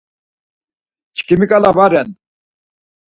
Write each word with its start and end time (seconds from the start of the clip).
Çkimǩala 1.15 1.71
va 1.77 1.85
ren. 1.91 2.09